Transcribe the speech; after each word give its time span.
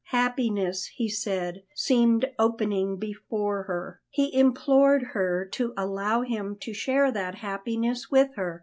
Happiness, 0.09 0.87
he 0.95 1.07
said, 1.07 1.61
seemed 1.75 2.25
opening 2.39 2.97
before 2.97 3.61
her; 3.65 4.01
he 4.09 4.33
implored 4.33 5.03
her 5.13 5.45
to 5.51 5.75
allow 5.77 6.23
him 6.23 6.55
to 6.61 6.73
share 6.73 7.11
that 7.11 7.35
happiness 7.35 8.09
with 8.09 8.33
her. 8.35 8.59